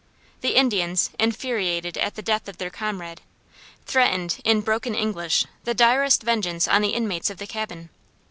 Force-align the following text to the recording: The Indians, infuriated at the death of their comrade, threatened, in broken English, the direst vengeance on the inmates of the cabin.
The 0.39 0.55
Indians, 0.57 1.11
infuriated 1.19 1.95
at 1.95 2.15
the 2.15 2.23
death 2.23 2.47
of 2.47 2.57
their 2.57 2.71
comrade, 2.71 3.21
threatened, 3.85 4.39
in 4.43 4.61
broken 4.61 4.95
English, 4.95 5.45
the 5.63 5.75
direst 5.75 6.23
vengeance 6.23 6.67
on 6.67 6.81
the 6.81 6.95
inmates 6.95 7.29
of 7.29 7.37
the 7.37 7.45
cabin. 7.45 7.91